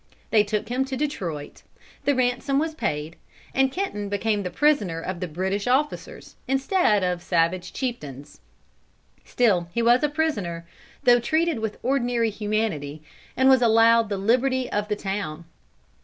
[0.31, 1.61] They took him to Detroit;
[2.05, 3.17] the ransom was paid,
[3.53, 8.39] and Kenton became the prisoner of the British officers, instead of the savage chieftains.
[9.23, 10.65] Still he was a prisoner,
[11.03, 13.03] though treated with ordinary humanity,
[13.37, 15.45] and was allowed the liberty of the town.